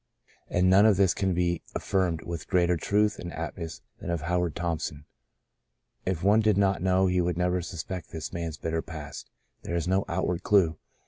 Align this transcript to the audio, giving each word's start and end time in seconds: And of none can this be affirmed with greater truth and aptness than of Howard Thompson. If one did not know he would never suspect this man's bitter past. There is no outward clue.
And 0.49 0.65
of 0.65 0.69
none 0.71 0.95
can 0.95 0.95
this 0.97 1.13
be 1.15 1.61
affirmed 1.75 2.23
with 2.23 2.47
greater 2.47 2.75
truth 2.75 3.19
and 3.19 3.31
aptness 3.31 3.83
than 3.99 4.09
of 4.09 4.21
Howard 4.21 4.55
Thompson. 4.55 5.05
If 6.07 6.23
one 6.23 6.39
did 6.39 6.57
not 6.57 6.81
know 6.81 7.05
he 7.05 7.21
would 7.21 7.37
never 7.37 7.61
suspect 7.61 8.09
this 8.09 8.33
man's 8.33 8.57
bitter 8.57 8.81
past. 8.81 9.29
There 9.61 9.75
is 9.75 9.87
no 9.87 10.03
outward 10.07 10.41
clue. 10.41 10.79